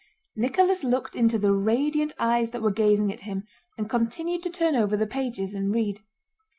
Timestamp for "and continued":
3.77-4.41